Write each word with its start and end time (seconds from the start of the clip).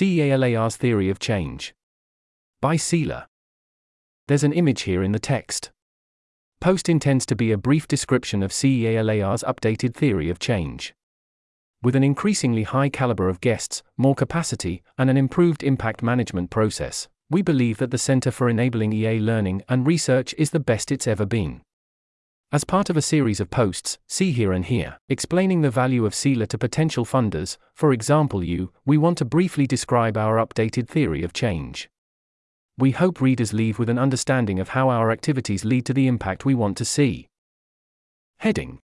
CEEALAR's 0.00 0.78
Theory 0.78 1.10
of 1.10 1.18
Change. 1.18 1.74
By 2.62 2.76
CEEALAR. 2.76 3.26
There's 4.28 4.42
an 4.42 4.54
image 4.54 4.84
here 4.84 5.02
in 5.02 5.12
the 5.12 5.18
text. 5.18 5.72
Post 6.58 6.88
intends 6.88 7.26
to 7.26 7.36
be 7.36 7.52
a 7.52 7.58
brief 7.58 7.86
description 7.86 8.42
of 8.42 8.50
CEEALAR's 8.50 9.42
updated 9.42 9.92
theory 9.92 10.30
of 10.30 10.38
change. 10.38 10.94
With 11.82 11.94
an 11.94 12.02
increasingly 12.02 12.62
high 12.62 12.88
caliber 12.88 13.28
of 13.28 13.42
guests, 13.42 13.82
more 13.98 14.14
capacity, 14.14 14.82
and 14.96 15.10
an 15.10 15.18
improved 15.18 15.62
impact 15.62 16.02
management 16.02 16.48
process, 16.48 17.06
we 17.28 17.42
believe 17.42 17.76
that 17.76 17.90
the 17.90 17.98
Center 17.98 18.30
for 18.30 18.48
Enabling 18.48 18.94
EA 18.94 19.18
Learning 19.18 19.60
and 19.68 19.86
Research 19.86 20.34
is 20.38 20.48
the 20.48 20.60
best 20.60 20.90
it's 20.90 21.06
ever 21.06 21.26
been. 21.26 21.60
As 22.52 22.64
part 22.64 22.90
of 22.90 22.96
a 22.96 23.02
series 23.02 23.38
of 23.38 23.48
posts, 23.48 23.96
see 24.08 24.32
here 24.32 24.50
and 24.50 24.64
here, 24.64 24.98
explaining 25.08 25.60
the 25.60 25.70
value 25.70 26.04
of 26.04 26.14
CEEALAR 26.14 26.48
to 26.48 26.58
potential 26.58 27.04
funders, 27.04 27.56
for 27.74 27.92
example, 27.92 28.42
you, 28.42 28.72
we 28.84 28.98
want 28.98 29.18
to 29.18 29.24
briefly 29.24 29.68
describe 29.68 30.16
our 30.16 30.44
updated 30.44 30.88
theory 30.88 31.22
of 31.22 31.32
change. 31.32 31.88
We 32.76 32.90
hope 32.90 33.20
readers 33.20 33.52
leave 33.52 33.78
with 33.78 33.88
an 33.88 34.00
understanding 34.00 34.58
of 34.58 34.70
how 34.70 34.88
our 34.88 35.12
activities 35.12 35.64
lead 35.64 35.86
to 35.86 35.94
the 35.94 36.08
impact 36.08 36.44
we 36.44 36.56
want 36.56 36.76
to 36.78 36.84
see. 36.84 37.28
Heading 38.40 38.80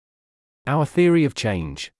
Our 0.66 0.86
Theory 0.86 1.26
of 1.26 1.34
Change. 1.34 1.92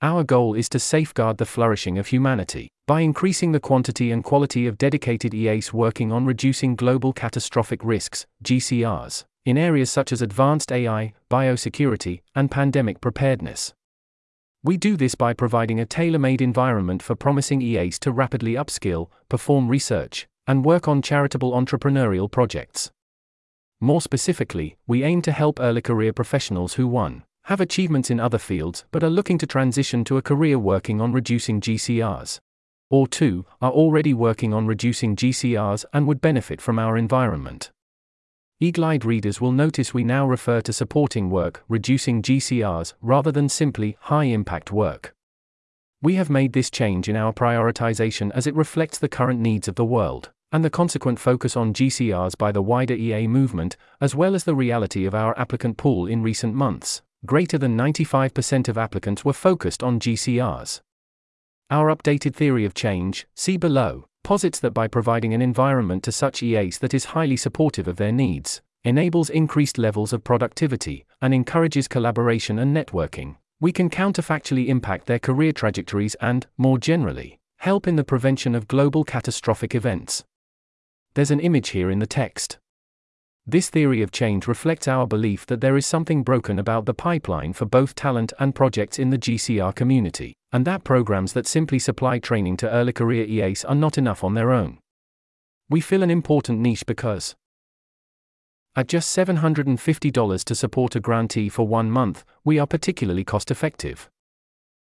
Our 0.00 0.24
goal 0.24 0.54
is 0.54 0.68
to 0.70 0.80
safeguard 0.80 1.38
the 1.38 1.46
flourishing 1.46 1.96
of 1.96 2.08
humanity 2.08 2.72
by 2.88 3.02
increasing 3.02 3.52
the 3.52 3.60
quantity 3.60 4.10
and 4.10 4.24
quality 4.24 4.66
of 4.66 4.78
dedicated 4.78 5.32
EAs 5.32 5.72
working 5.72 6.10
on 6.10 6.26
reducing 6.26 6.74
global 6.74 7.12
catastrophic 7.12 7.84
risks, 7.84 8.26
GCRs 8.42 9.26
in 9.44 9.58
areas 9.58 9.90
such 9.90 10.12
as 10.12 10.22
advanced 10.22 10.70
AI, 10.70 11.12
biosecurity, 11.30 12.20
and 12.34 12.50
pandemic 12.50 13.00
preparedness. 13.00 13.74
We 14.62 14.76
do 14.76 14.96
this 14.96 15.16
by 15.16 15.32
providing 15.32 15.80
a 15.80 15.86
tailor 15.86 16.20
made 16.20 16.40
environment 16.40 17.02
for 17.02 17.16
promising 17.16 17.60
EAs 17.60 17.98
to 18.00 18.12
rapidly 18.12 18.54
upskill, 18.54 19.08
perform 19.28 19.68
research, 19.68 20.28
and 20.46 20.64
work 20.64 20.86
on 20.86 21.02
charitable 21.02 21.52
entrepreneurial 21.52 22.30
projects. 22.30 22.92
More 23.80 24.00
specifically, 24.00 24.76
we 24.86 25.02
aim 25.02 25.22
to 25.22 25.32
help 25.32 25.58
early 25.58 25.82
career 25.82 26.12
professionals 26.12 26.74
who 26.74 26.86
1. 26.86 27.24
have 27.46 27.60
achievements 27.60 28.10
in 28.10 28.20
other 28.20 28.38
fields 28.38 28.84
but 28.92 29.02
are 29.02 29.10
looking 29.10 29.38
to 29.38 29.46
transition 29.46 30.04
to 30.04 30.16
a 30.16 30.22
career 30.22 30.56
working 30.60 31.00
on 31.00 31.12
reducing 31.12 31.60
GCRs, 31.60 32.38
or 32.88 33.08
2. 33.08 33.44
are 33.60 33.72
already 33.72 34.14
working 34.14 34.54
on 34.54 34.68
reducing 34.68 35.16
GCRs 35.16 35.84
and 35.92 36.06
would 36.06 36.20
benefit 36.20 36.60
from 36.60 36.78
our 36.78 36.96
environment. 36.96 37.72
Eagle-eyed 38.62 39.04
readers 39.04 39.40
will 39.40 39.50
notice 39.50 39.92
we 39.92 40.04
now 40.04 40.24
refer 40.24 40.60
to 40.60 40.72
supporting 40.72 41.28
work, 41.28 41.64
reducing 41.68 42.22
GCRs, 42.22 42.94
rather 43.02 43.32
than 43.32 43.48
simply 43.48 43.96
high 44.02 44.24
impact 44.24 44.70
work. 44.70 45.12
We 46.00 46.14
have 46.14 46.30
made 46.30 46.52
this 46.52 46.70
change 46.70 47.08
in 47.08 47.16
our 47.16 47.32
prioritization 47.32 48.30
as 48.34 48.46
it 48.46 48.54
reflects 48.54 48.98
the 48.98 49.08
current 49.08 49.40
needs 49.40 49.66
of 49.66 49.74
the 49.74 49.84
world, 49.84 50.30
and 50.52 50.64
the 50.64 50.70
consequent 50.70 51.18
focus 51.18 51.56
on 51.56 51.74
GCRs 51.74 52.38
by 52.38 52.52
the 52.52 52.62
wider 52.62 52.94
EA 52.94 53.26
movement, 53.26 53.76
as 54.00 54.14
well 54.14 54.34
as 54.34 54.44
the 54.44 54.54
reality 54.54 55.06
of 55.06 55.14
our 55.14 55.36
applicant 55.36 55.76
pool 55.76 56.06
in 56.06 56.22
recent 56.22 56.54
months. 56.54 57.02
Greater 57.26 57.58
than 57.58 57.76
95% 57.76 58.68
of 58.68 58.78
applicants 58.78 59.24
were 59.24 59.32
focused 59.32 59.82
on 59.82 59.98
GCRs. 59.98 60.80
Our 61.68 61.94
updated 61.94 62.34
theory 62.34 62.64
of 62.64 62.74
change, 62.74 63.26
see 63.34 63.56
below, 63.56 64.06
posits 64.22 64.60
that 64.60 64.72
by 64.72 64.88
providing 64.88 65.34
an 65.34 65.42
environment 65.42 66.02
to 66.04 66.12
such 66.12 66.42
EAs 66.42 66.78
that 66.78 66.94
is 66.94 67.06
highly 67.06 67.36
supportive 67.36 67.88
of 67.88 67.96
their 67.96 68.12
needs, 68.12 68.60
enables 68.84 69.30
increased 69.30 69.78
levels 69.78 70.12
of 70.12 70.24
productivity, 70.24 71.04
and 71.20 71.32
encourages 71.32 71.88
collaboration 71.88 72.58
and 72.58 72.76
networking, 72.76 73.36
we 73.60 73.72
can 73.72 73.88
counterfactually 73.88 74.66
impact 74.66 75.06
their 75.06 75.18
career 75.18 75.52
trajectories 75.52 76.16
and, 76.16 76.46
more 76.58 76.78
generally, 76.78 77.38
help 77.58 77.86
in 77.86 77.96
the 77.96 78.04
prevention 78.04 78.54
of 78.54 78.66
global 78.66 79.04
catastrophic 79.04 79.74
events. 79.74 80.24
There's 81.14 81.30
an 81.30 81.40
image 81.40 81.68
here 81.68 81.90
in 81.90 82.00
the 82.00 82.06
text. 82.06 82.58
This 83.46 83.70
theory 83.70 84.02
of 84.02 84.12
change 84.12 84.46
reflects 84.46 84.86
our 84.86 85.06
belief 85.06 85.46
that 85.46 85.60
there 85.60 85.76
is 85.76 85.84
something 85.84 86.22
broken 86.22 86.60
about 86.60 86.86
the 86.86 86.94
pipeline 86.94 87.52
for 87.52 87.64
both 87.64 87.96
talent 87.96 88.32
and 88.38 88.54
projects 88.54 89.00
in 89.00 89.10
the 89.10 89.18
GCR 89.18 89.74
community, 89.74 90.34
and 90.52 90.64
that 90.64 90.84
programs 90.84 91.32
that 91.32 91.48
simply 91.48 91.80
supply 91.80 92.20
training 92.20 92.56
to 92.58 92.70
early 92.70 92.92
career 92.92 93.24
EAs 93.24 93.64
are 93.64 93.74
not 93.74 93.98
enough 93.98 94.22
on 94.22 94.34
their 94.34 94.52
own. 94.52 94.78
We 95.68 95.80
fill 95.80 96.04
an 96.04 96.10
important 96.10 96.60
niche 96.60 96.86
because 96.86 97.34
at 98.74 98.88
just 98.88 99.14
$750 99.16 100.44
to 100.44 100.54
support 100.54 100.96
a 100.96 101.00
grantee 101.00 101.48
for 101.50 101.66
one 101.66 101.90
month, 101.90 102.24
we 102.42 102.58
are 102.58 102.66
particularly 102.66 103.24
cost 103.24 103.50
effective. 103.50 104.08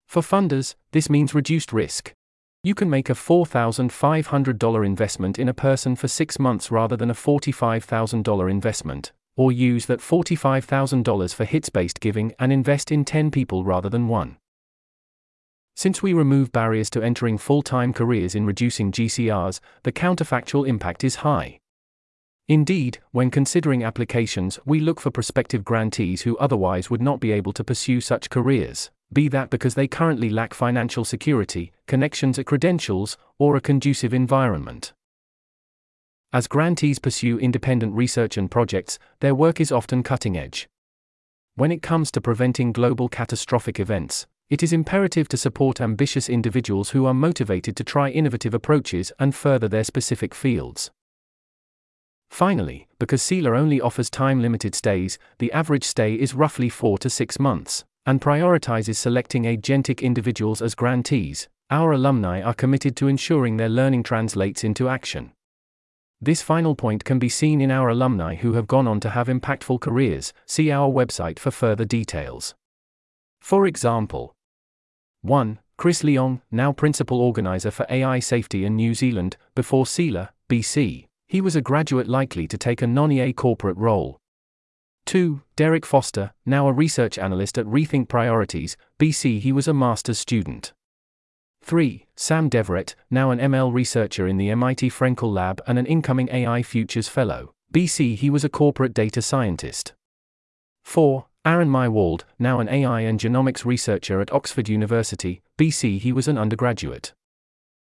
For 0.08 0.22
funders, 0.22 0.76
this 0.92 1.10
means 1.10 1.34
reduced 1.34 1.74
risk. 1.74 2.14
You 2.66 2.74
can 2.74 2.90
make 2.90 3.10
a 3.10 3.14
$4,500 3.14 4.86
investment 4.86 5.38
in 5.38 5.50
a 5.50 5.54
person 5.54 5.98
for 5.98 6.08
six 6.08 6.40
months 6.40 6.72
rather 6.72 6.96
than 6.96 7.12
a 7.12 7.14
$45,000 7.14 8.50
investment, 8.50 9.12
or 9.36 9.52
use 9.52 9.86
that 9.88 10.00
$45,000 10.00 11.36
for 11.36 11.44
hits 11.44 11.68
based 11.68 12.00
giving 12.00 12.34
and 12.40 12.54
invest 12.54 12.90
in 12.90 13.04
10 13.04 13.32
people 13.32 13.66
rather 13.66 13.90
than 13.90 14.08
one. 14.08 14.38
Since 15.76 16.02
we 16.02 16.14
remove 16.14 16.54
barriers 16.54 16.90
to 16.92 17.04
entering 17.04 17.38
full 17.38 17.64
time 17.64 17.92
careers 17.92 18.34
in 18.34 18.46
reducing 18.46 18.94
GCRs, 18.94 19.60
the 19.84 19.92
counterfactual 19.92 20.66
impact 20.66 21.04
is 21.04 21.16
high. 21.16 21.60
Indeed, 22.48 23.00
when 23.12 23.30
considering 23.30 23.84
applications, 23.84 24.58
we 24.66 24.80
look 24.80 25.02
for 25.02 25.12
prospective 25.12 25.66
grantees 25.66 26.22
who 26.22 26.38
otherwise 26.38 26.90
would 26.90 27.02
not 27.02 27.20
be 27.20 27.34
able 27.34 27.52
to 27.52 27.64
pursue 27.66 28.00
such 28.00 28.30
careers 28.30 28.90
be 29.14 29.28
that 29.30 29.50
because 29.50 29.76
they 29.76 29.88
currently 29.88 30.30
lack 30.30 30.54
financial 30.54 31.06
security, 31.06 31.72
connections 31.88 32.38
or 32.40 32.44
credentials, 32.44 33.18
or 33.38 33.56
a 33.56 33.62
conducive 33.62 34.14
environment. 34.14 34.94
As 36.32 36.48
grantees 36.48 37.00
pursue 37.00 37.38
independent 37.38 37.94
research 37.96 38.38
and 38.38 38.50
projects, 38.50 38.98
their 39.20 39.36
work 39.36 39.62
is 39.62 39.72
often 39.72 40.04
cutting 40.04 40.36
edge. 40.36 40.68
When 41.56 41.72
it 41.72 41.84
comes 41.84 42.12
to 42.12 42.22
preventing 42.22 42.72
global 42.72 43.08
catastrophic 43.08 43.80
events, 43.80 44.26
it 44.50 44.64
is 44.64 44.74
imperative 44.74 45.28
to 45.30 45.38
support 45.38 45.80
ambitious 45.80 46.28
individuals 46.28 46.90
who 46.90 47.06
are 47.06 47.14
motivated 47.14 47.76
to 47.78 47.84
try 47.84 48.10
innovative 48.10 48.54
approaches 48.54 49.12
and 49.20 49.36
further 49.36 49.68
their 49.68 49.84
specific 49.84 50.34
fields. 50.34 50.92
Finally, 52.30 52.88
because 52.98 53.22
CEEALAR 53.22 53.56
only 53.56 53.80
offers 53.80 54.10
time 54.10 54.42
limited 54.42 54.74
stays, 54.74 55.20
the 55.38 55.52
average 55.52 55.84
stay 55.84 56.16
is 56.16 56.34
roughly 56.34 56.68
4 56.68 56.98
to 56.98 57.10
6 57.10 57.40
months 57.40 57.86
and 58.06 58.22
prioritizes 58.22 58.96
selecting 58.96 59.44
agentic 59.44 60.02
individuals 60.02 60.62
as 60.62 60.76
grantees, 60.76 61.48
our 61.70 61.92
alumni 61.92 62.42
are 62.42 62.54
committed 62.54 62.96
to 62.98 63.08
ensuring 63.08 63.58
their 63.58 63.70
learning 63.70 64.04
translates 64.04 64.64
into 64.64 64.90
action. 64.90 65.32
This 66.22 66.42
final 66.42 66.76
point 66.76 67.04
can 67.04 67.20
be 67.20 67.28
seen 67.28 67.60
in 67.60 67.72
our 67.72 67.90
alumni 67.90 68.36
who 68.36 68.54
have 68.54 68.68
gone 68.68 68.88
on 68.88 69.00
to 69.02 69.10
have 69.10 69.28
impactful 69.28 69.82
careers. 69.82 70.32
See 70.46 70.72
our 70.72 70.90
website 70.90 71.38
for 71.38 71.52
further 71.52 71.84
details. 71.84 72.56
For 73.42 73.68
example, 73.68 74.34
1. 75.22 75.60
Chris 75.76 76.02
Leong, 76.02 76.42
now 76.52 76.72
Principal 76.72 77.20
Organizer 77.20 77.72
for 77.72 77.86
AI 77.90 78.20
Safety 78.20 78.64
in 78.64 78.76
New 78.76 78.94
Zealand, 78.94 79.36
before 79.56 79.86
CEEALAR, 79.86 80.30
BC. 80.50 81.08
He 81.28 81.42
was 81.42 81.56
a 81.56 81.62
graduate 81.62 82.08
likely 82.08 82.48
to 82.48 82.58
take 82.58 82.82
a 82.82 82.88
non 82.88 83.12
EA 83.12 83.34
corporate 83.34 83.78
role, 83.78 84.18
2. 85.06 85.42
Derek 85.56 85.86
Foster, 85.86 86.34
now 86.46 86.68
a 86.68 86.74
research 86.74 87.18
analyst 87.18 87.58
at 87.58 87.66
Rethink 87.66 88.08
Priorities, 88.08 88.78
BC. 89.00 89.40
He 89.40 89.52
was 89.52 89.68
a 89.68 89.74
master's 89.74 90.20
student. 90.20 90.74
3. 91.62 92.08
Sam 92.16 92.50
Deverett, 92.50 92.96
now 93.10 93.32
an 93.32 93.40
ML 93.40 93.74
researcher 93.74 94.28
in 94.28 94.38
the 94.38 94.50
MIT 94.50 94.90
Fraenkel 94.90 95.34
Lab 95.34 95.62
and 95.66 95.80
an 95.80 95.86
incoming 95.86 96.30
AI 96.32 96.62
Futures 96.62 97.08
Fellow, 97.08 97.54
BC. 97.74 98.16
He 98.18 98.30
was 98.30 98.44
a 98.44 98.50
corporate 98.50 98.94
data 98.94 99.22
scientist. 99.22 99.94
4. 100.84 101.26
Aaron 101.46 101.70
Maiwald, 101.70 102.24
now 102.40 102.60
an 102.60 102.70
AI 102.70 103.02
and 103.02 103.20
genomics 103.20 103.66
researcher 103.66 104.22
at 104.22 104.32
Oxford 104.32 104.70
University, 104.70 105.42
BC. 105.58 106.00
He 106.00 106.14
was 106.14 106.28
an 106.28 106.38
undergraduate. 106.38 107.14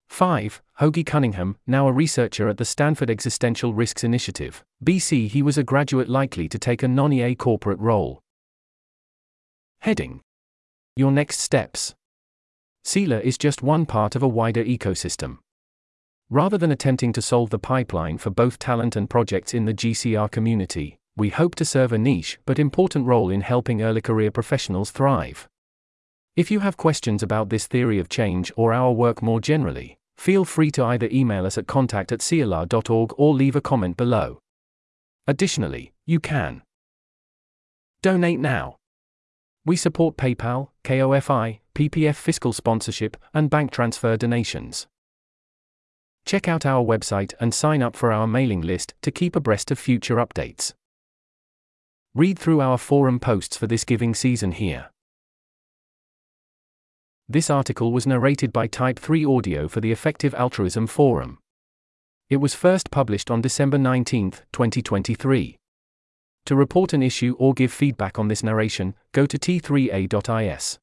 5. 0.10 0.62
Hoagy 0.82 1.06
Cunningham, 1.06 1.56
now 1.66 1.88
a 1.88 1.94
researcher 1.94 2.50
at 2.50 2.58
the 2.58 2.66
Stanford 2.66 3.10
Existential 3.10 3.74
Risks 3.74 4.04
Initiative, 4.04 4.66
BC. 4.84 5.30
He 5.30 5.42
was 5.42 5.58
a 5.58 5.64
graduate 5.64 6.10
likely 6.10 6.50
to 6.50 6.60
take 6.60 6.84
a 6.84 6.88
non 6.88 7.14
EA 7.14 7.36
corporate 7.36 7.80
role. 7.80 8.20
Heading 9.80 10.22
Your 10.96 11.12
next 11.12 11.40
steps. 11.40 11.96
CEEALAR 12.84 13.22
is 13.22 13.38
just 13.38 13.62
one 13.62 13.86
part 13.86 14.16
of 14.16 14.24
a 14.24 14.28
wider 14.28 14.64
ecosystem. 14.64 15.38
Rather 16.30 16.58
than 16.58 16.72
attempting 16.72 17.14
to 17.14 17.22
solve 17.22 17.50
the 17.50 17.60
pipeline 17.60 18.18
for 18.18 18.30
both 18.30 18.60
talent 18.60 18.96
and 18.96 19.10
projects 19.10 19.54
in 19.54 19.66
the 19.66 19.74
GCR 19.74 20.30
community, 20.32 20.98
we 21.16 21.30
hope 21.30 21.56
to 21.56 21.66
serve 21.66 21.94
a 21.94 21.98
niche 21.98 22.40
but 22.46 22.60
important 22.60 23.06
role 23.06 23.30
in 23.30 23.42
helping 23.42 23.82
early 23.82 24.02
career 24.02 24.32
professionals 24.32 24.92
thrive. 24.92 25.48
If 26.36 26.50
you 26.50 26.62
have 26.62 26.78
questions 26.78 27.22
about 27.22 27.50
this 27.50 27.68
theory 27.68 28.00
of 28.00 28.10
change 28.10 28.52
or 28.56 28.74
our 28.74 28.92
work 28.92 29.22
more 29.22 29.40
generally, 29.42 29.99
Feel 30.20 30.44
free 30.44 30.70
to 30.72 30.84
either 30.84 31.08
email 31.14 31.46
us 31.46 31.58
at 31.58 31.66
contact 31.66 32.12
at 32.12 32.20
ceealar.org 32.20 33.14
or 33.18 33.34
leave 33.34 33.56
a 33.56 33.62
comment 33.62 33.96
below. 33.96 34.42
Additionally, 35.28 35.94
you 36.06 36.20
can 36.20 36.62
donate 38.02 38.42
now. 38.42 38.76
We 39.66 39.78
support 39.78 40.18
PayPal, 40.18 40.72
Ko-fi, 40.84 41.62
PPF 41.74 42.16
fiscal 42.16 42.52
sponsorship, 42.52 43.16
and 43.34 43.50
bank 43.50 43.72
transfer 43.72 44.18
donations. 44.18 44.88
Check 46.26 46.50
out 46.50 46.66
our 46.66 46.84
website 46.84 47.34
and 47.40 47.54
sign 47.54 47.82
up 47.82 47.96
for 47.96 48.12
our 48.12 48.28
mailing 48.28 48.60
list 48.60 48.96
to 49.04 49.12
keep 49.12 49.38
abreast 49.38 49.72
of 49.72 49.80
future 49.80 50.18
updates. 50.18 50.74
Read 52.14 52.38
through 52.38 52.60
our 52.60 52.78
forum 52.78 53.22
posts 53.22 53.56
for 53.56 53.68
this 53.68 53.86
giving 53.86 54.14
season 54.14 54.52
here. 54.52 54.90
This 57.32 57.52
article 57.52 57.92
was 57.92 58.08
narrated 58.08 58.52
by 58.52 58.66
Type 58.66 58.98
3 58.98 59.24
Audio 59.24 59.68
for 59.68 59.82
the 59.82 59.92
Effective 59.92 60.34
Altruism 60.34 60.88
Forum. 60.88 61.38
It 62.28 62.38
was 62.38 62.56
first 62.56 62.90
published 62.90 63.30
on 63.30 63.40
December 63.40 63.78
19, 63.78 64.32
2023. 64.52 65.56
To 66.48 66.56
report 66.56 66.92
an 66.94 67.04
issue 67.04 67.36
or 67.38 67.54
give 67.54 67.72
feedback 67.72 68.18
on 68.18 68.30
this 68.30 68.42
narration, 68.42 68.96
go 69.12 69.28
to 69.28 69.38
t3a.is. 69.38 70.80